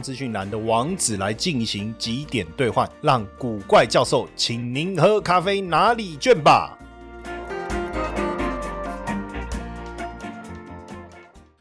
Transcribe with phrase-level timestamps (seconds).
[0.00, 6.76] 资讯栏的网址来进行几点兑换，让古怪教授请您喝咖啡哪里卷吧。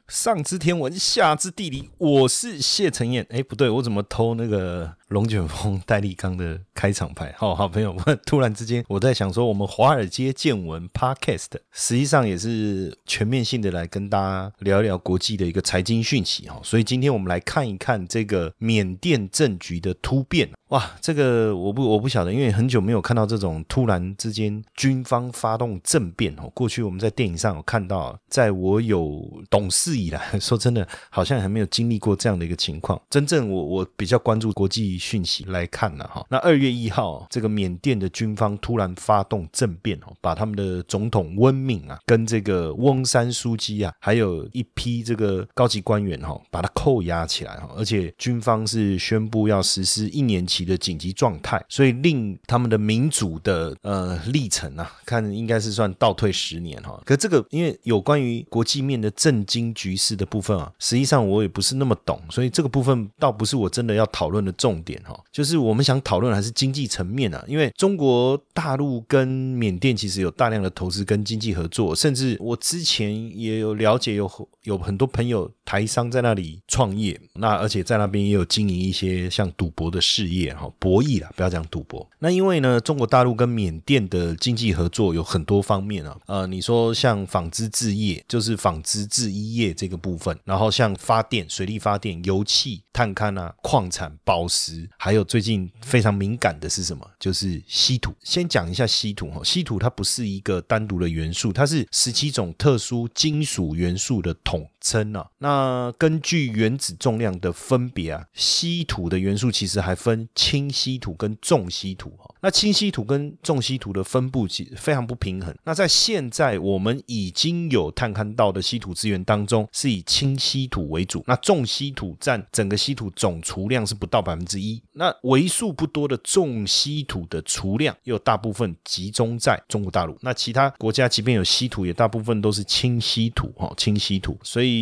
[0.08, 3.26] 上知天文，下知地理，我是谢承彦。
[3.30, 7.34] 哎，不对，我怎么偷那个龙卷风戴立刚的开场白？
[7.36, 16.59] 好好朋友们， 突然之间我在想说，我们华尔街见闻 Podcast 实际上也是全面性的来跟大家聊一聊国际的一个财经讯息哈。
[16.64, 20.47] 所以今天我们来看一看这个缅甸政局的突变。
[20.67, 26.47] 哇，这个我不我不晓得，因为很久没有看到这种突然之间军方发动政变哦。
[26.53, 33.02] 过去我们在电影上有看到，在我有懂事以来， 说真的，好像还没有经历过这样的一个情况。
[33.09, 50.59] 真正我我比较关注国际讯息来看呢，哈，那二月一号，这个缅甸的军方突然发动政变哦，把他们的总统温敏啊，跟这个翁山书记啊，还有一批这个高级官员哈，把他扣押起来哈，而且军方是宣布要实施一年期。
[50.59, 57.02] 的紧急状态，所以令他们的民主的呃历程啊，看应该是算倒退十年哈。
[57.06, 65.18] 可这个因为有关于国际面的震惊局势的部分啊，实际上我也不是那么懂，所以这个部分倒不是我真的要讨论的重点点哈。
[65.32, 74.30] 就是我们想讨论还是经济层面啊，因为中国大陆跟缅甸其实有大量的投资跟经济合作，甚至我之前也有了解，有
[74.64, 80.53] 有很多朋友台商在那里创业，那而且在那边也有经营一些像赌博的事业。
[80.56, 82.08] 哈，博弈啦，不要讲赌博。
[82.19, 86.18] 那因为呢，中国大陆跟缅甸的经济合作有很多方面啊。
[86.25, 97.09] 呃，你说像纺织制业，就是纺织制衣业这个部分；然后像发电、水力发电、油气、探勘啊、矿产、宝石，还有最近非常敏感的是什么？
[97.19, 98.13] 就是稀土。
[98.23, 105.27] 先讲一下稀土哈，稀土它不是一个单独的元素，它是十七种特殊金属元素的统称啊。
[105.38, 110.27] 那根据原子重量的分别啊，稀土的元素其实还分。
[110.50, 115.53] 轻稀土跟重稀土哈，那轻稀土跟重稀土的分布其非常不平衡。
[115.66, 124.81] 那在现在我们已经有探勘到的稀土资源当中，是以轻稀土为主，那重稀土占整个稀土总储量是不到百分之一。
[124.94, 134.39] 那为数不多的重稀土的储量又大部分集中在中国大陆，那其他国家即便有稀土，也大部分都是轻稀土哈，轻稀土。
[134.41, 134.78] 所以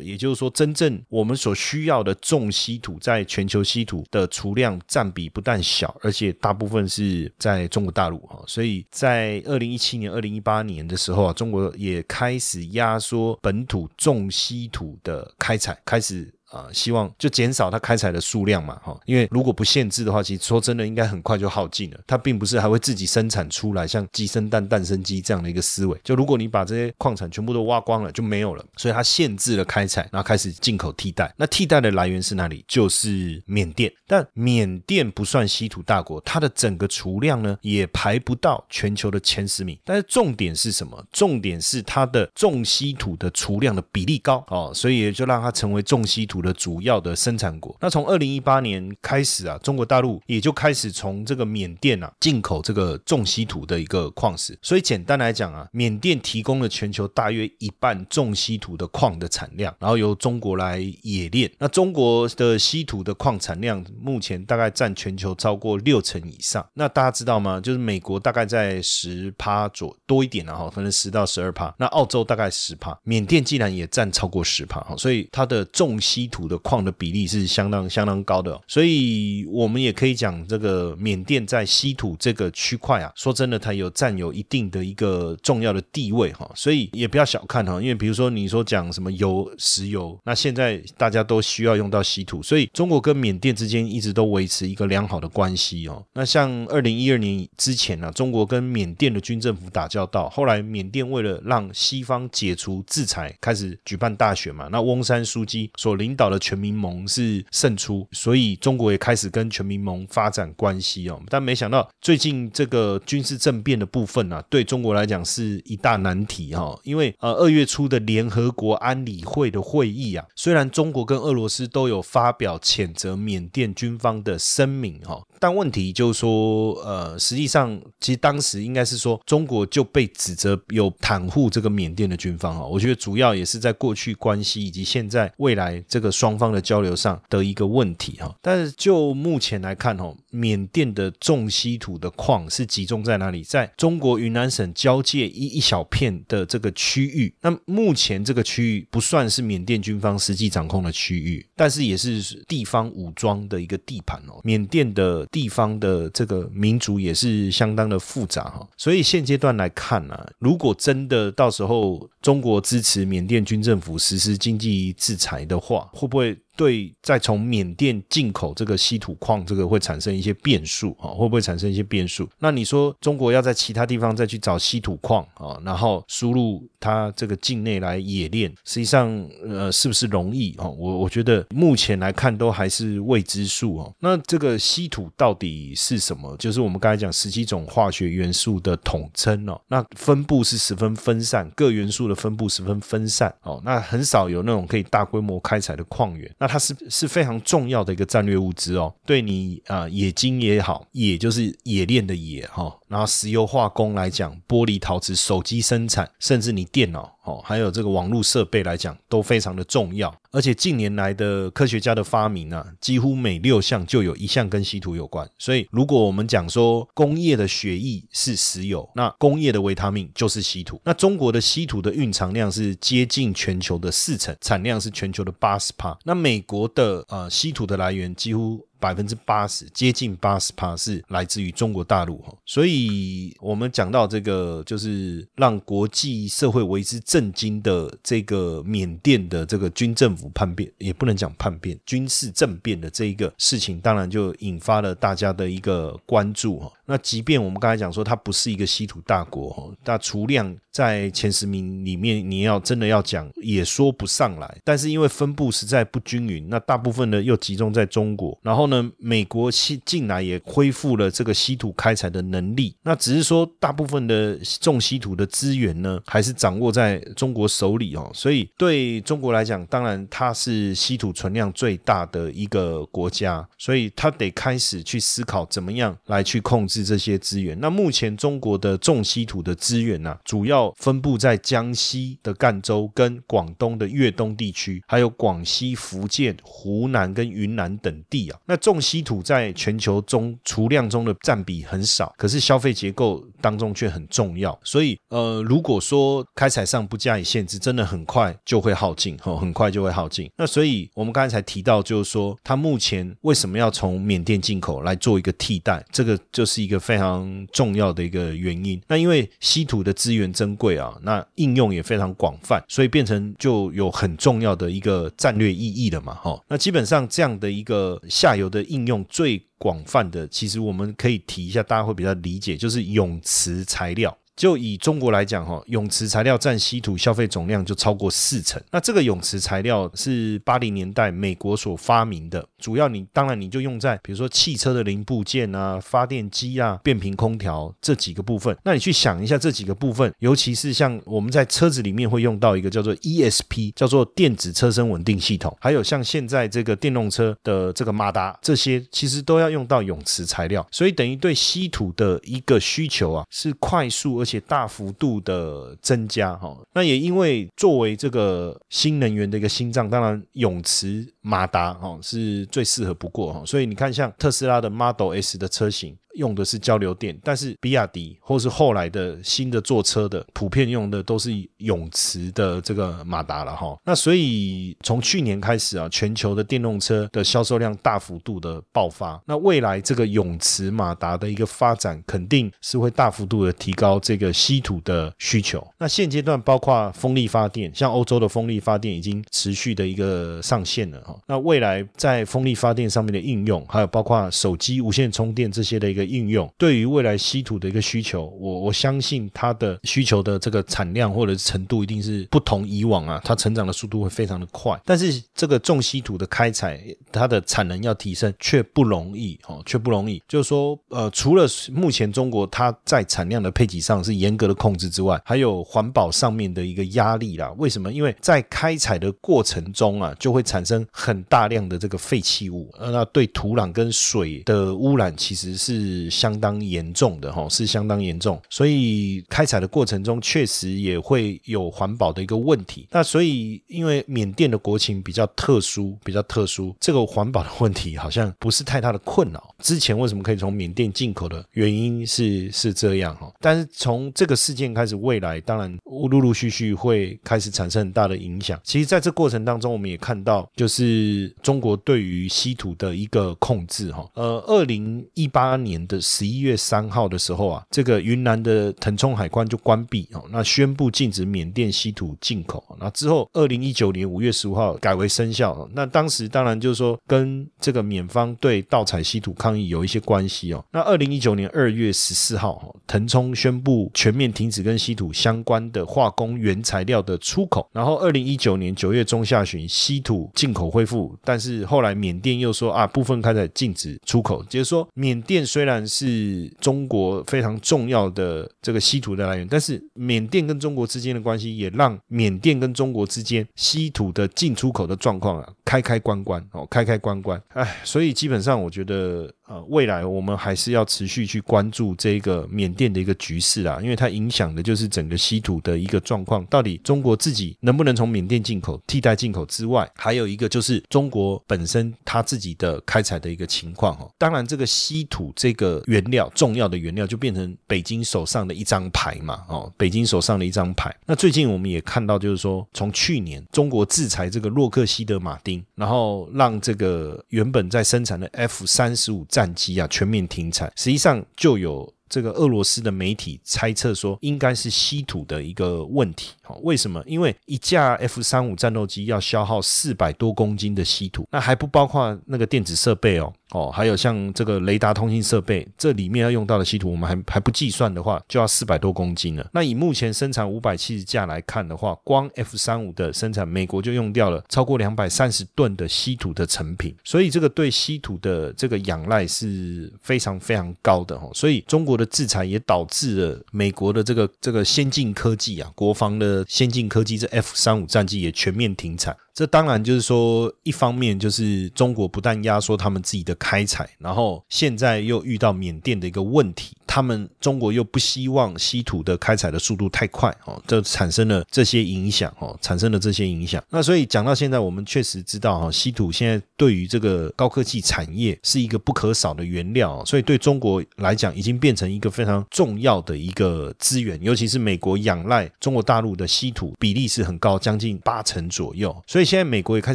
[0.00, 5.08] 也就是说，真正我们所需要的重稀土，在全球稀土的储量占。
[5.08, 16.30] 比不但小，而且大部分是在中国大陆哈，所以在二零一七年、二零一八年的时候啊，中国也开始压缩本土重稀土的开采，开始。
[16.50, 22.00] 啊，希望就减少它开采的数量嘛，哈，因为如果不限制的话，其实说真的，应该很快就耗尽了。
[22.06, 26.00] 它并不是还会自己生产出来，像鸡生蛋，蛋生鸡这样的一个思维。
[26.02, 28.64] 就如果你把这些矿产全部都挖光了，就没有了。
[28.78, 31.30] 所以它限制了开采，然后开始进口替代。
[31.36, 32.64] 那替代的来源是哪里？
[32.66, 33.92] 就是缅甸。
[34.06, 39.78] 但缅甸不算稀土大国，它的整个储量呢，也排不到全球的前十名。
[39.84, 41.04] 但是重点是什么？
[41.12, 46.37] 重点是它的重稀土的储量的比例高哦，所以也就让它成为重稀土。
[46.40, 54.58] 的主要的生产国，那从二零一八年开始啊，中国大陆也就开始从这个缅甸啊进口这个重稀土的一个矿石。
[54.62, 61.50] 所以简单来讲啊，缅甸提供了全球大约一半重稀土的矿的产量，然后由中国来冶炼。
[61.58, 66.64] 那中国的稀土的矿产量目前大概占全球超过六成以上。
[66.74, 67.60] 那大家知道吗？
[67.60, 71.74] 就是美国大概在十趴左多一点了哈，可能十到十二趴。
[71.78, 96.04] 那澳洲大概十趴，缅甸既然也占超过十趴哈，所以它的重稀土的矿的比例是相当相当高的，所以我们也可以讲，这个缅甸在稀土这个区块啊，说真的，它有占有一定的一个重要的地位哈，所以也不要小看哈，因为比如说你说讲什么油、石油，那现在大家都需要用到稀土，所以中国跟缅甸之间一直都维持一个良好的关系哦。
[96.12, 106.08] 那像二零一二年之前呢，中国跟缅甸的军政府打交道，后来缅甸为了让西方解除制裁，开始举办大选嘛，那翁山书记所领。
[106.18, 111.22] 导的全民盟是胜出，所以中国也开始跟全民盟发展关系哦。
[111.28, 116.76] 但没想到最近这个军事政变的部分啊，对中国来讲是一大难题哈。
[116.82, 132.64] 因为呃二月初的联合国安理会的会议啊，虽然中国跟俄罗斯都有发表谴责缅甸军方的声明哈，但问题就是说呃实际上其实当时应该是说中国就被指责有袒护这个缅甸的军方哈。
[132.64, 138.34] 我觉得主要也是在过去关系以及现在未来这个双方的交流上的一个问题哈。
[138.42, 143.42] 但是就目前来看哈，缅甸的重稀土的矿是集中在哪里？
[143.42, 147.32] 在中国云南省交界一一小片的这个区域。
[147.40, 154.40] 那目前这个区域不算是缅甸军方实际掌控的区域，但是也是地方武装的一个地盘哦。
[154.42, 158.66] 缅甸的地方的这个民族也是相当的复杂哈。
[158.76, 166.36] 所以现阶段来看呢，如果真的到时候中国支持缅甸军政府实施经济制裁的话，会不会？
[166.58, 171.06] 对，再从缅甸进口这个稀土矿，这个会产生一些变数啊？
[171.14, 172.28] 会不会产生一些变数？
[172.40, 179.08] 那你说中国要在其他地方再去找稀土矿啊，然后输入它这个境内来冶炼，实际上
[179.46, 180.66] 呃是不是容易啊？
[180.66, 183.94] 我我觉得目前来看都还是未知数哦。
[184.00, 186.36] 那这个稀土到底是什么？
[186.38, 189.60] 就是我们刚才讲十七种化学元素的统称哦。
[189.68, 193.60] 那分布是十分分散，各元素的分布十分分散哦。
[193.64, 196.30] 那很少有那种可以大规模开采的矿源。
[196.38, 210.14] 那它是是非常重要的一个战略物资哦，对你啊冶金也好，冶就是冶炼的冶哈，然后石油化工来讲，玻璃陶瓷、手机生产，甚至你电脑哦，还有这个网络设备来讲，都非常的重要。
[210.30, 215.28] 而且近年来的科学家的发明啊，几乎每六项就有一项跟稀土有关。
[215.38, 220.80] 所以，如果我们讲说工业的血液是石油，那工业的维他命就是稀土。
[220.84, 225.98] 那中国的稀土的蕴藏量是接近全球的四成，产量是全球的八十帕。
[226.04, 228.67] 那美国的呃稀土的来源几乎。
[228.80, 246.72] 百分之八十，接近八十帕是来自于中国大陆哈，所以我们讲到这个，就是让国际社会为之震惊的这个缅甸的这个军政府叛变，也不能讲叛变，军事政变的这一个事情，当然就引发了大家的一个关注哈。
[246.88, 258.68] 那即便我们刚才讲说它不是一个稀土大国哈，那储量在前十名里面，你要真的要讲也说不上来，但是因为分布实在不均匀，那大部分呢又集中在中国，然后。
[258.68, 268.10] 呢，美国西近来也恢复了这个稀土开采的能力，那只是说大部分的重稀土的资源呢，还是掌握在中国手里哦。
[268.12, 277.58] 所以对中国来讲，当然它是稀土存量最大的一个国家，所以它得开始去思考怎么样来去控制这些资源。
[277.60, 288.38] 那目前中国的重稀土的资源呢，主要分布在江西的赣州跟广东的粤东地区，还有广西、福建、湖南跟云南等地啊。
[288.46, 294.58] 那重稀土在全球中储量中的占比很少，可是消费结构当中却很重要。
[294.62, 300.30] 所以，呃，如果说开采上不加以限制，真的很快就会耗尽，哈， 很快就会耗尽。
[300.36, 305.84] 那所以，我们刚才才提到，就是说，它目前为什么要从缅甸进口来做一个替代？
[305.90, 308.80] 这个就是一一个非常重要的一个原因。
[308.88, 316.42] 那因为稀土的资源珍贵啊，那应用也非常广泛，所以变成就有很重要的一个战略意义了嘛，哈。
[316.48, 318.48] 那基本上这样的一个下游。
[318.48, 324.16] 的应用最广泛的，其实我们可以提一下，大家会比较理解，就是永磁材料。
[324.38, 328.62] 就以中国来讲，哈，永磁材料占稀土消费总量就超过四成。
[328.70, 338.56] 那这个永磁材料是八零年代美国所发明的，主要你当然你就用在比如说汽车的零部件啊、发电机啊、变频空调这几个部分。
[338.62, 350.64] 那你去想一下这几个部分，尤其是像我们在车子里面会用到一个叫做 ESP，叫做电子车身稳定系统，还有像现在这个电动车的这个马达，这些其实都要用到永磁材料。
[350.70, 365.96] 所以等于对稀土的一个需求啊，是快速而且大幅度的增加哈，那也因为作为这个新能源的一个心脏，当然泳池马达哈是最适合不过哈，所以你看像特斯拉的 Model S 的车型。
[366.14, 373.78] 用的是交流电，但是比亚迪或是后来的新的坐车的，普遍用的都是永磁的这个马达了哈。
[373.84, 379.20] 那所以从去年开始啊，全球的电动车的销售量大幅度的爆发。
[379.26, 385.64] 那未来这个永磁马达的一个发展，肯定是会大幅度的提高这个稀土的需求。
[385.78, 391.16] 那现阶段包括风力发电，像欧洲的风力发电已经持续的一个上线了哈。
[391.26, 404.78] 那未来在风力发电上面的应用，还有包括手机无线充电这些的一个应用，对于未来稀土的一个需求，我我相信它的需求的这个产量或者是程度一定是不同以往啊，它成长的速度会非常的快。
[404.84, 410.22] 但是这个重稀土的开采，它的产能要提升却不容易哦，却不容易。
[410.28, 417.52] 就是说，呃，除了目前中国它在产量的配给上是严格的控制之外，还有环保上面的一个压力啦。
[417.58, 417.92] 为什么？
[417.92, 428.40] 因为在开采的过程中啊，就会产生很大量的这个废弃物，那对土壤跟水的污染其实是相当严重的哈，是相当严重。
[428.50, 432.86] 所以开采的过程中确实也会有环保的一个问题。
[432.90, 439.54] 那所以因为缅甸的国情比较特殊，比较特殊，这个环保的问题好像不是太大的困扰。
[439.60, 448.58] 之前为什么可以从缅甸进口的原因是是这样哈，但是从这个事件开始，未来当然陆陆续续会开始产生很大的影响。
[448.62, 454.08] 其实，在这过程当中，我们也看到，就是是中国对于稀土的一个控制哈。
[454.14, 462.64] 呃，二零一八年的十一月三号的时候啊，这个云南的腾冲海关就关闭哦，那宣布禁止缅甸稀土进口。
[462.80, 465.68] 那之后，二零一九年五月十五号改为生效。
[465.74, 470.64] 那当时当然就是说，跟这个缅方对盗采稀土抗议有一些关系哦。
[470.72, 477.68] 那二零一九年二月十四号，腾冲宣布全面停止跟稀土相关的化工原材料的出口。
[477.72, 484.44] 然后二零一九年九月中下旬，稀土进口恢复，但是后来缅甸又说啊，部分开始禁止出口。
[484.44, 497.42] 就是说，缅甸虽然是中国非常重要的这个稀土的来源，但是缅甸跟中国之间的关系也让缅甸跟中国之间稀土的进出口的状况啊，开开关关哦，开开关关。
[497.54, 499.28] 哎，所以基本上我觉得。
[499.48, 506.44] 呃，未来我们还是要持续去关注这个缅甸的一个局势啊，因为它影响的就是整个稀土的一个状况。
[506.46, 514.10] 到底中国自己能不能从缅甸进口替代进口之外，还有一个就是中国本身它自己的开采的一个情况哦。
[514.18, 520.94] 当然，这个稀土这个原料重要的原料就变成北京手上的一张牌嘛哦，北京手上的一张牌。
[521.06, 529.24] 那最近我们也看到，就是说从去年中国制裁这个洛克希德马丁，然后让这个原本在生产的 F 三十五。
[529.38, 536.32] 战机啊，全面停产，实际上就有这个俄罗斯的媒体猜测说，应该是稀土的一个问题。
[536.42, 537.02] 好，为什么？
[537.06, 543.32] 因为一架 F 三五战斗机要消耗四百多公斤的稀土，那还不包括那个电子设备哦。
[543.52, 549.50] 哦，还有像这个雷达通信设备，这里面要用到的稀土，我们还还不计算的话，就要四百多公斤了。
[549.54, 556.94] 那以目前生产五百七十架来看的话，光 F 三五的生产，美国就用掉了超过两百三十吨的稀土的成品。
[557.02, 561.30] 所以这个对稀土的这个仰赖是非常非常高的哦。
[561.32, 569.14] 所以中国的制裁也导致了美国的这个这个先进科技啊，国防的先进科技，这 F 三五战机也全面停产。
[569.38, 576.76] 这当然就是说，一方面就是中国不但压缩他们自己的开采，然后现在又遇到缅甸的一个问题。
[576.88, 583.62] 他们中国又不希望稀土的开采的速度太快哦，这产生了这些影响哦，产生了这些影响。
[583.68, 594.18] 那所以讲到现在，我们确实知道哈，稀土现在对于这个高科技产业是一个不可少的原料，所以对中国来讲，已经变成一个非常重要的一个资源。
[594.22, 598.96] 尤其是美国仰赖中国大陆的稀土比例是很高，将近八成左右。
[599.06, 599.94] 所以现在美国也开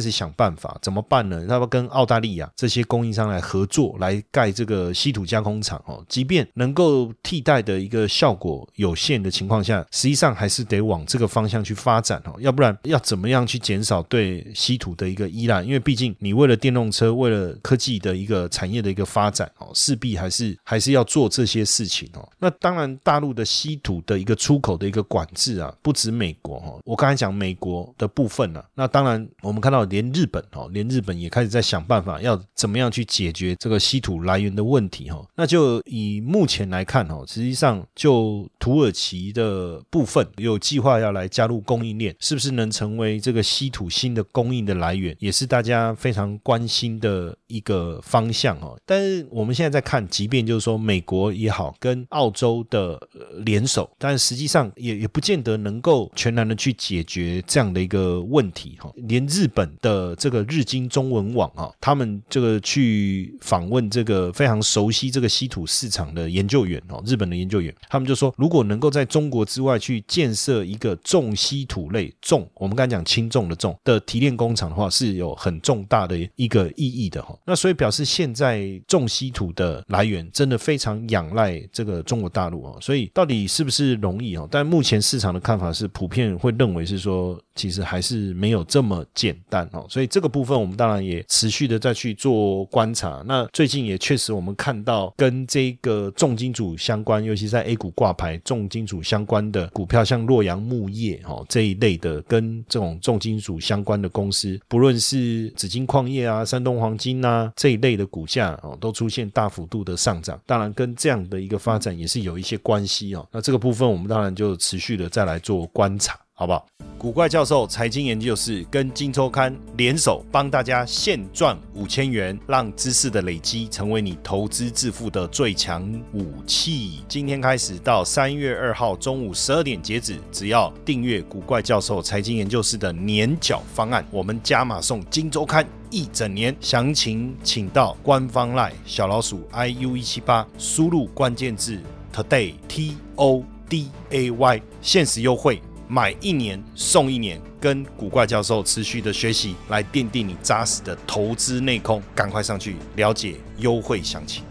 [0.00, 1.44] 始想办法，怎么办呢？
[1.48, 6.04] 要不跟澳大利亚这些供应商来合作，来盖这个稀土加工厂哦？
[6.08, 15.64] 即便能够替代的一个效果有限的情况下，实际上还是得往这个方向去发展哦，要不然要怎么样去减少对稀土的一个依赖？
[15.64, 22.28] 因为毕竟你为了电动车，为了科技的一个产业的一个发展哦，势必还是还是要做这些事情哦。
[22.38, 35.24] 那当然，大陆的稀土的一个出口的一个管制啊，不止美国哈，我刚才讲美国的部分呢，那当然我们看到连日本哦，连日本也开始在想办法要怎么样去解决这个稀土来源的问题哈。
[35.34, 48.78] 那就以目前来看哦，实际上就土耳其的部分有计划要来加入供应链，是不是能成为这个稀土新的供应的来源，也是大家非常关心的一个方向哦。
[48.86, 53.00] 但是我们现在在看，即便就是说美国也好，跟澳洲的
[53.44, 58.92] 联手，但实际上也也不见得能够全然的去解决这样的一个问题哈。
[59.06, 66.64] 连日本的这个日经中文网啊，他们这个去访问这个非常熟悉这个稀土市场的研究。
[66.64, 77.36] 员哦，日本的研究员，他们就说，如果能够在中国之外去建设一个重稀土类重，我们刚才讲轻重的重的提炼工厂的话，是有很重大的一个意义的哈。
[77.44, 82.78] 那所以表示现在重稀土的来源真的非常仰赖这个中国大陆哦。
[82.80, 84.48] 所以到底是不是容易哦？
[84.50, 87.38] 但目前市场的看法是普遍会认为是说。
[87.56, 93.22] 其实还是没有这么呃简单哦，所以这个部分我们当然也持续的再去做观察。
[93.26, 110.40] 那最近也确实我们看到跟这个重金属相关，尤其在 A 股挂牌重金属相关的股票，像洛阳木业哦这一类的，跟这种重金属相关的公司，不论是紫金矿业啊、山东黄金啊这一类的股价哦，都出现大幅度的上涨。
[110.46, 113.26] 当然跟这样的一个发展也是有一些关系哦。
[113.32, 116.18] 那这个部分我们当然就持续的再来做观察。
[116.36, 116.66] 好不好？
[116.98, 127.04] 古怪教授财经研究室跟金周刊联手，帮大家现赚五千元，让知识的累积成为你投资致富的最强武器。
[127.06, 136.56] 今天开始到三月二号中午十二点截止，只要订阅古怪教授财经研究室的年缴方案，我们加码送金周刊一整年。
[136.60, 141.78] 详情请到官方 line 小老鼠 iu 一七八，输入关键字
[142.12, 145.62] today t o d a y，限时优惠。
[145.88, 152.02] 买一年送一年，跟古怪教授持续的学习，来奠定你扎实的投资内功。
[152.14, 154.42] 赶快上去了解优惠详情。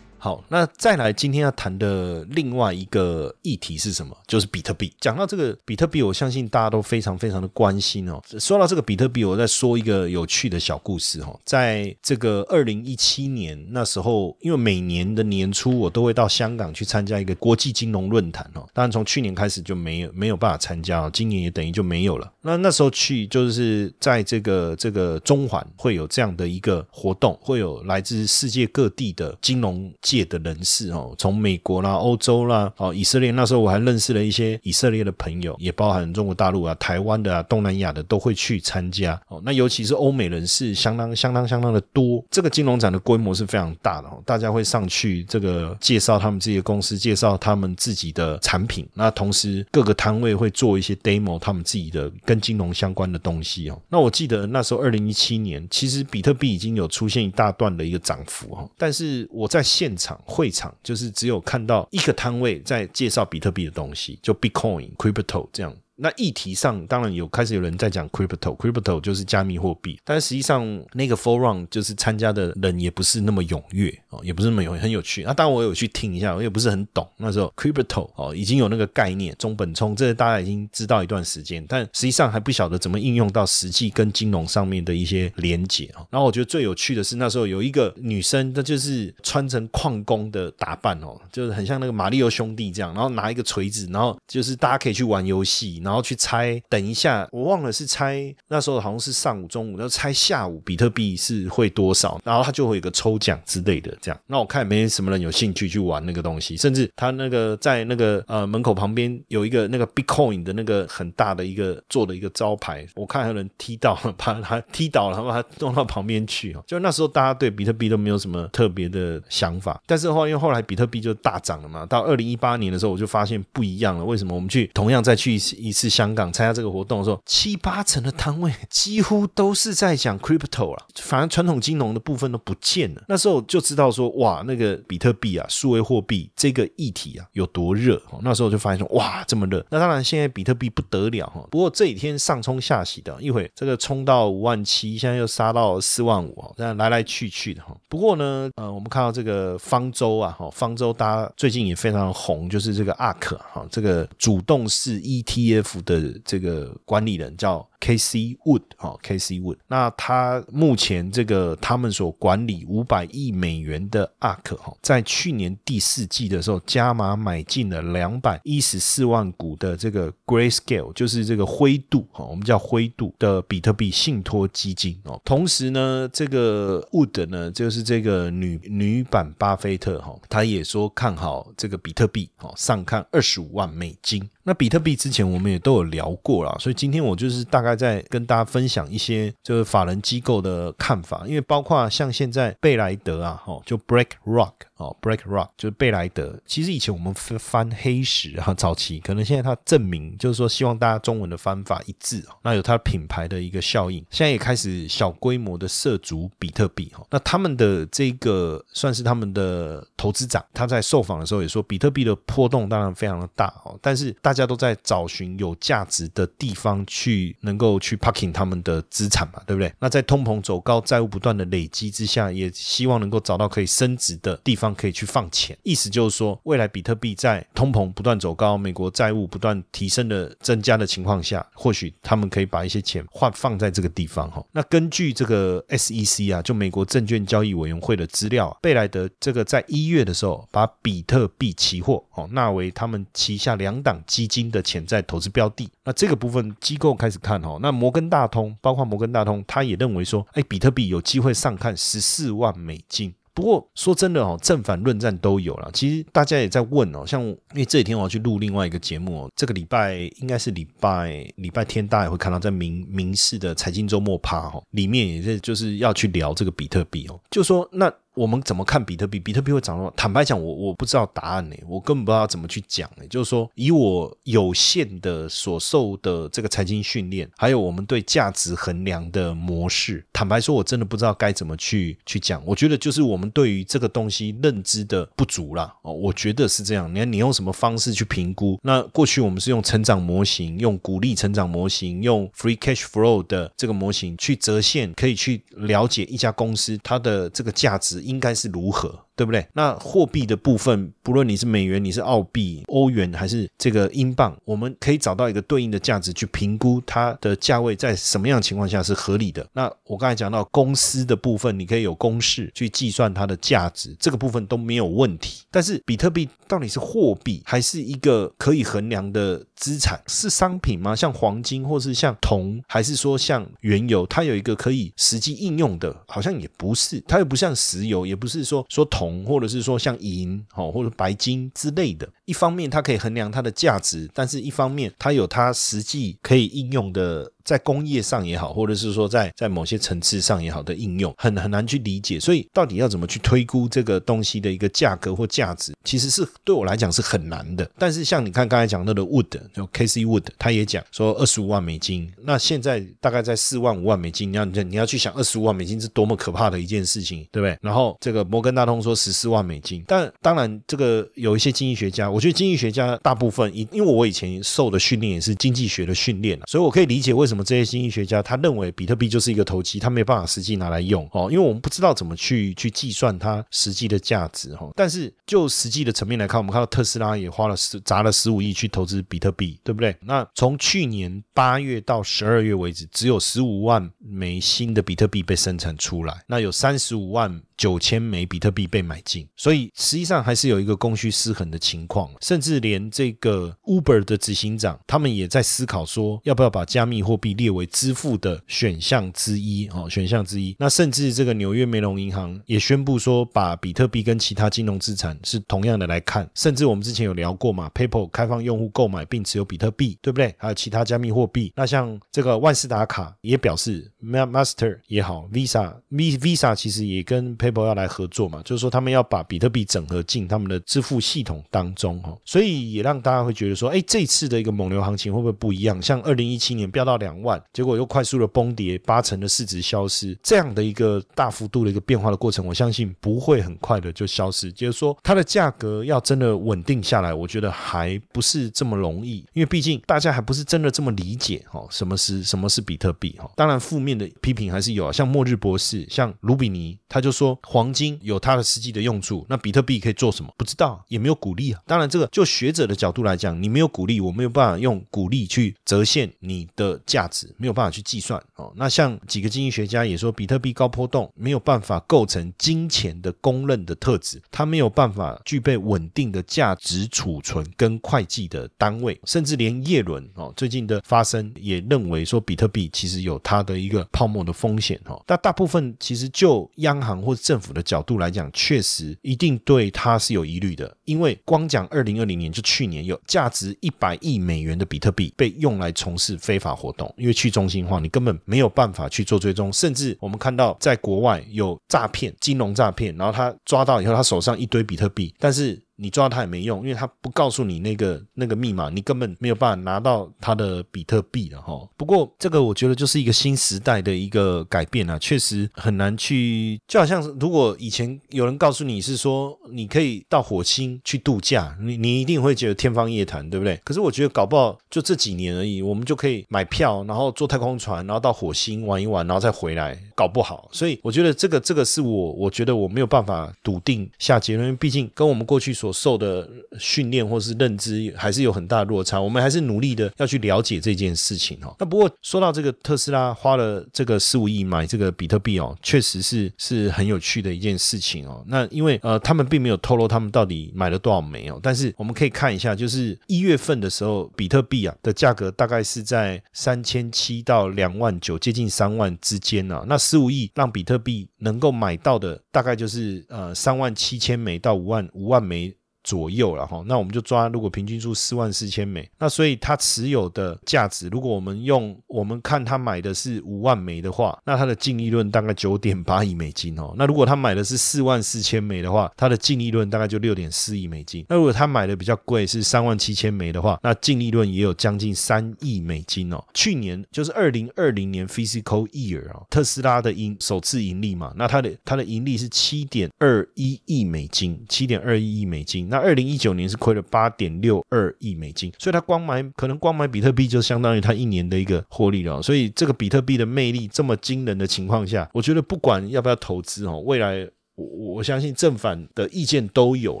[0.22, 4.16] 好，那再来今天要谈的另外一个议题是什么？
[4.28, 4.94] 就是比特币。
[5.00, 8.22] 讲到这个比特币，我相信大家都非常非常的关心哦。
[8.38, 11.36] 说到这个比特币，我再说一个有趣的小故事哈。
[11.44, 18.64] 在这个二零一七年那时候，因为每年的年初我都会到香港去参加一个国际金融论坛哦。
[18.72, 22.32] 当然从去年开始就没有没有办法参加，今年也等于就没有了。
[22.42, 29.92] 那那时候去就是在这个这个中环会有这样的一个活动，会有来自世界各地的金融。
[30.12, 39.40] 界的人士哦，从美国啦、欧洲啦、哦以色列，那时候我还认识了一些以色列的朋友，也包含中国大陆啊、台湾的啊、东南亚的都会去参加哦。
[39.42, 42.22] 那尤其是欧美人士，相当相当相当的多。
[42.30, 48.86] 这个金融展的规模是非常大的哦，大家会上去这个介绍他们自己的公司，介绍他们自己的产品。
[48.92, 53.80] 那同时各个摊位会做一些 demo，他们自己的跟金融相关的东西哦。
[53.88, 65.74] 那我记得那时候二零一七年，其实比特币已经有出现一大段的一个涨幅哦，但是我在现场会场就是只有看到一个摊位在介绍比特币的东西，就 Bitcoin、Crypto 这样。
[66.02, 75.22] 那议题上当然有开始有人在讲 crypto，crypto 就是加密货币，但实际上那个 forum 就是参加的人也不是那么踊跃哦，也不是那么有很有趣。
[75.22, 77.08] 那当然我有去听一下，我也不是很懂。
[77.18, 86.04] 那时候 crypto 哦已经有那个概念，中本聪这大家已经知道一段时间，但实际上还不晓得怎么应用到实际跟金融上面的一些连结哦。
[86.10, 95.91] 然后我觉得最有趣的是那时候有一个女生，她就是穿成矿工的打扮哦，就是很像那个马里奥兄弟这样，然后拿一个锤子，然后就是大家可以去玩游戏，然后。
[95.92, 104.18] 然后去猜，等一下，我忘了是猜那时候好像是上午、中午，然后猜下午比特币是会多少，然后他就会有个抽奖之类的这样。
[104.26, 124.02] 那我看没什么人有兴趣去玩那个东西，甚至他那个在那个呃门口旁边有一个那个 Bitcoin 的那个很大的一个做的一个招牌，我看有人踢到，把他踢倒了，把他弄到旁边去就那时候大家对比特币都没有什么特别的想法，但是后因为后来比特币就大涨了嘛，到二零一八年的时候我就发现不一样了。
[124.02, 124.32] 为什么？
[124.32, 125.92] 我们去同样再去一次一次。
[125.92, 133.02] 香港参加这个活动的时候，七八成的摊位几乎都是在讲 crypto 了，反而传统金融的部分都不见了。
[133.08, 138.00] 那时候就知道说，哇，那个比特币啊，数位货币这个议题啊有多热。
[138.22, 139.62] 那时候就发现说，哇，这么热。
[139.68, 141.46] 那当然，现在比特币不得了哈。
[141.50, 147.76] 不过这几天上冲下洗的，一会这个冲到五万七，现在又杀到四万五这样来来去去的哈。
[147.90, 155.61] 不过呢，呃，我们看到这个方舟啊，哈，方舟大家最近也非常红，就是这个 ARK 哈，这个主动式 ETF。
[155.62, 157.66] 府的这个管理人叫。
[157.82, 175.20] K C Wood 哦，K C Wood，那他目前这个他们所管理五百亿美元的 ARK 哈，在去年第四季的时候加码买进了两百一十四万股的这个 Grayscale，就是这个灰度哈，我们叫灰度的比特币信托基金哦。
[175.24, 184.30] 同时呢，这个 Wood 呢，就是这个女女版巴菲特哈，他也说看好这个比特币哦，上看二十五万美金。
[184.44, 196.38] 那比特币之前我们也都有聊过啦，所以今天我就是大概在跟大家分享一些就是法人机构的看法，因为包括像现在贝莱德啊，吼，就 Break Rock 哦，Break Rock 就是贝莱德。
[196.46, 207.06] 其实以前我们翻黑石哈，早期可能现在它证明就是说希望大家中文的翻法一致哦，那有它品牌的一个效应，现在也开始小规模的涉足比特币哈。
[207.10, 219.72] 那他们的这个算是他们的投资长，他在受访的时候也说，比特币的波动当然非常的大哦，但是大家都在找寻有价值的地方去能够去 parking 他们的资产嘛，对不对？
[219.78, 225.56] 那在通膨走高、债务不断的累积之下，也希望能够找到可以升值的地方可以去放钱。
[225.62, 234.44] 意思就是说，未来比特币在通膨不断走高、美国债务不断提升的增加的情况下，或许他们可以把一些钱换放在这个地方哈。
[234.52, 245.68] 那根据这个 SEC 啊，就美国证券交易委员会的资料，贝莱德这个在一月的时候把比特币期货哦纳为他们旗下两档基金的潜在投资标的。
[245.84, 253.14] 那这个部分机构开始看哈，那摩根大通包括摩根大通，他也认为说，哎，比特币有机会上看十四万美金。
[253.34, 255.70] 不过说真的哦，正反论战都有了。
[255.72, 267.92] 其实大家也在问哦，像因为这几天我要去录另外一个节目哦，这个礼拜应该是礼拜礼拜天，大家也会看到在明明视的财经周末趴哦，里面也是就是要去聊这个比特币哦，就说那。
[268.14, 269.18] 我们怎么看比特币？
[269.18, 269.90] 比特币会涨吗？
[269.96, 273.06] 坦白讲，我我不知道答案呢，我根本不知道怎么去讲呢。
[273.08, 282.42] 就是说，以我有限的所受的这个财经训练，还有我们对价值衡量的模式，坦白说，我真的不知道该怎么去去讲。
[282.44, 285.74] 我觉得就是我们对于这个东西认知的不足啦。
[285.82, 286.92] 哦，我觉得是这样。
[286.92, 288.58] 你看，你用什么方式去评估？
[288.62, 298.01] 那过去我们是用成长模型，用鼓励成长模型，用 free cash flow 的这个模型去折现，可以去了解一家公司它的这个价值。
[298.02, 299.06] 应该是如何？
[299.14, 299.46] 对不对？
[299.52, 309.46] 那货币的部分，不论你是美元、你是澳币、欧元还是这个英镑，我们可以找到一个对应的价值去评估它的价位在什么样情况下是合理的。
[309.52, 315.42] 那我刚才讲到公司的部分，你可以有公式去计算它的价值，这个部分都没有问题。
[315.50, 320.00] 但是比特币到底是货币还是一个可以衡量的资产？
[320.06, 320.96] 是商品吗？
[320.96, 324.06] 像黄金或是像铜，还是说像原油？
[324.06, 326.98] 它有一个可以实际应用的，好像也不是。
[327.06, 329.01] 它又不像石油，也不是说说铜。
[329.02, 332.08] 铜，或者是说像银，哦，或者白金之类的。
[332.24, 337.31] 一方面它可以衡量它的价值，但是一方面它有它实际可以应用的。
[337.44, 342.18] 在工业上也好，或者是说在在某些层次上也好的应用，很很难去理解。
[342.18, 347.68] 所以到底要怎么去推估这个东西的一个价格或价值，其实是对我来讲是很难的。
[347.78, 354.32] 但是像你看刚才讲到的 Wood，就 Casey Wood，他也讲说二十五万美金，那现在大概在四万五万美金。
[354.32, 357.58] 你要你要去想二十五万美金是多么可怕的一件事情，对不对？
[357.60, 367.31] 然后这个摩根大通说十四万美金，但当然这个有一些经济学家，我觉得经济学家大部分因因为我以前受的训练也是经济学的训练所以我可以理解为什么。
[367.32, 374.68] 什么这些经济学家他认为比特币就是一个投机，他没有办法实际拿来用哦，因为我们不知道怎么去去计算它实际的价值哈。
[374.76, 379.96] 但是就实际的层面来看，我们看到特斯拉也花了十砸了十五亿去投资比特币，对不对？
[380.02, 387.40] 那从去年八月到十二月为止，只有十五万枚新的比特币被生产出来，那有三十五万。
[387.62, 400.56] 九千枚比特币被买进，所以实际上还是有一个供需失衡的情况，甚至连这个 Uber 的执行长，他们也在思考说，要不要把加密货币列为支付的选项之一哦，选项之一。
[400.58, 406.28] 那甚至这个纽约梅隆银行也宣布说，把比特币跟其他金融资产是同样的来看。
[406.34, 410.34] 甚至我们之前有聊过嘛，PayPal 开放用户购买并持有比特币，对不对？
[410.36, 411.52] 还有其他加密货币。
[411.54, 418.40] 那像这个万事达卡也表示，Master 也好，Visa，Visa 其实也跟 PayPal 要来合作嘛？
[418.44, 425.80] 就是说他们要把比特币整合进他们的支付系统当中哈，所以也让大家会觉得说，哎，这次的一个猛牛行情会不会不一样？
[425.82, 434.52] 像二零一七年飙到两万，结果又快速的崩跌，八成的市值消失，这样的一个大幅度的一个变化的过程，我相信不会很快的就消失。
[434.52, 443.30] 就是说它的价格要真的稳定下来，我觉得还不是这么容易，因为毕竟大家还不是真的这么理解哈，什么是什么是比特币哈？
[443.36, 447.31] 当然负面的批评还是有啊，像末日博士，像卢比尼，他就说。
[447.42, 450.32] 黄金有它的实际的用处，那比特币可以做什么？
[450.36, 451.60] 不知道，也没有鼓励啊。
[451.66, 458.52] 当然，这个就学者的角度来讲，你没有鼓励，我没有办法用鼓励去折现你的价值，没有办法去计算哦。
[458.56, 475.02] 那像几个经济学家也说，比特币高波动没有办法构成金钱的公认的特质，它没有办法具备稳定的价值储存跟会计的单位，甚至连叶伦哦最近的发生也认为说，比特币其实有它的一个泡沫的风险哦。
[475.06, 495.62] 但大部分其实就央行或者政府的角度来讲，确实一定对它是有疑虑的，因为光讲二零二零年就去年有价值一百亿美元的比特币被用来从事非法活动，因为去中心化，你根本没有办法去做追踪，甚至我们看到在国外有诈骗、金融诈骗，然后他抓到以后，他手上一堆比特币，但是。
[495.76, 501.68] 你抓他也没用，因为他不告诉你那个那个密码，你根本没有办法拿到他的比特币了哈。
[501.76, 513.60] 不过这个我觉得就是一个新时代的一个改变啊，确实很难去，就好像如果以前有人告诉你是说你可以到火星去度假，你你一定会觉得天方夜谭，对不对？
[513.64, 520.48] 可是我觉得搞不好就这几年而已，我们就可以买票，然后坐太空船，然后到火星玩一玩，然后再回来，搞不好。
[520.52, 531.54] 所以我觉得这个这个是我我觉得我没有办法笃定下结论，毕竟跟我们过去所受的训练或是认知还是有很大的落差，我们还是努力的要去了解这件事情哦。
[531.58, 538.24] 那不过说到这个特斯拉花了这个十五亿买这个比特币哦，确实是是很有趣的一件事情哦。
[538.26, 549.64] 那因为呃他们并没有透露他们到底买了多少枚哦，但是我们可以看一下，就是一月份的时候，比特币啊的价格大概是在三千七到两万九，接近三万之间呢。
[549.66, 555.54] 那十五亿让比特币能够买到的大概就是呃三万七千枚到五万五万枚。
[555.84, 566.72] 左右了哈，那我们就抓，如果平均数四万四千枚，那所以它持有的价值，如果我们用我们看他买的是五万枚的话，那它的净利润大概九点八亿美金哦。
[566.76, 571.04] 那如果他买的是四万四千枚的话，它的净利润大概就六点四亿美金。
[571.08, 576.22] 那如果他买的比较贵，是三万七千枚的话，那净利润也有将近三亿美金哦。
[576.32, 585.68] 去年就是二零二零年 physical year 哦，特斯拉的盈首次盈利嘛，那它的它的盈利是七点二一亿美金，七点二一亿美金。
[585.72, 592.20] 那二零一九年是亏了八点六二亿美金，所以他光买可能光买比特币就相当于他一年的一个获利了。
[592.20, 597.26] 所以这个比特币的魅力这么惊人的情况下，我觉得不管要不要投资哦，未来。
[597.54, 600.00] 我我相信正反的意见都有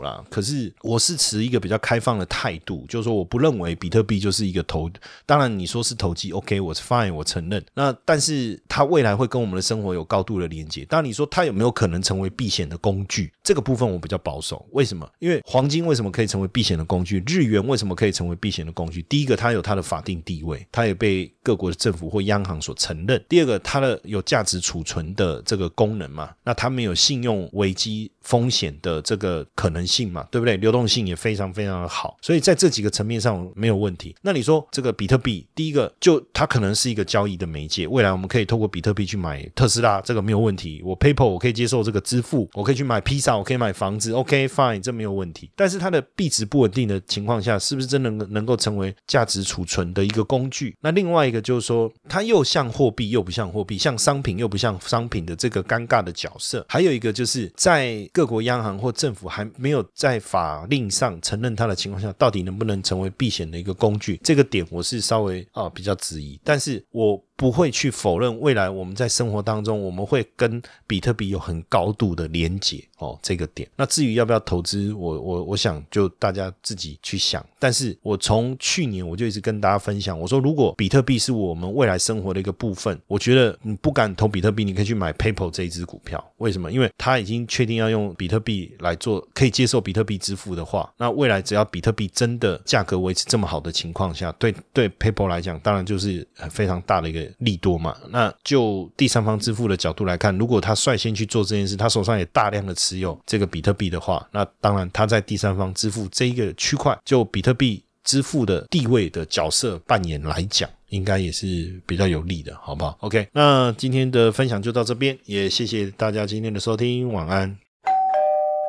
[0.00, 4.90] 啦，可是我是持一个比较开放的态度，就是说我不认为比特币就是一个投，
[5.26, 7.62] 当然你说是投机，OK，我是 fine，我承认。
[7.74, 10.86] 那但是它未来会跟我们的生活有高度的连接。
[10.86, 14.66] 当你说它有没有可能成为避险的工具，这个部分我比较保守。
[14.70, 15.08] 为什么？
[15.18, 17.22] 因为黄金为什么可以成为避险的工具？
[17.26, 19.02] 日元为什么可以成为避险的工具？
[19.02, 23.24] 第一个，它有它的法定地位，它也被各国的政府或央行所承认。
[23.28, 27.48] 第二个，它的有价值储存的这个功能嘛，那它没有信用。
[27.52, 30.56] 危机风险的这个可能性嘛，对不对？
[30.56, 34.14] 流动性也非常非常的好，所以在这几个层面上没有问题。
[34.22, 40.80] 那你说这个比特币，第一个就它可能是一个交易的媒介，未来我们可以透过比特币去买特斯拉，这个没有问题。
[40.84, 45.50] 我 PayPal 我可以接受这个支付，我可以去买披萨，我可以买房子，OK fine，这没有问题。
[45.56, 50.76] 但是它的币值不稳定的情况下，是不是真的能够成为价值储存的一个工具？
[50.80, 56.64] 那另外一个就是说，它又像货币又不像货币，像商品又不像商品的这个尴尬的角色。
[56.68, 57.50] 还有一个就是。
[57.56, 64.20] 在各国央行或政府还没有在法令上承认它的情况下，到底能不能成为避险的一个工具？
[64.22, 67.22] 这个点我是稍微啊比较质疑，但是我。
[67.42, 73.68] 不会去否认未来我们在生活当中我们会跟比特币有很高度的连结哦，这个点。
[73.74, 77.44] 那至于要不要投资，我我我想就大家自己去想。
[77.58, 86.24] 但是我从去年我就一直跟大家分享，我说如果比特币是我们未来生活的一个部分，我觉得你不敢投比特币，你可以去买 PayPal 这一支股票。
[86.36, 86.70] 为什么？
[86.70, 97.31] 因为它已经确定要用比特币来做，可以接受比特币支付的话，那未来只要比特币真的价格维持这么好的情况下，对对 PayPal 来讲，当然就是非常大的一个。
[97.38, 97.96] 利多嘛？
[98.10, 117.61] 那就第三方支付的角度来看，如果他率先去做这件事，他手上也大量的持有这个比特币的话，那当然他在第三方支付这一个区块，就比特币支付的地位的角色扮演来讲，应该也是比较有利的，好不好？OK，那今天的分享就到这边，也谢谢大家今天的收听，晚安。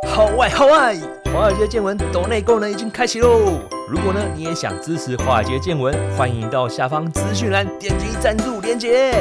[0.06, 0.96] 好外好外，
[1.34, 3.60] 华尔街见闻抖内功能已经开启喽！
[3.89, 9.13] 如果呢你也想支持华尔街见闻，欢迎到下方资讯栏点击赞助链接。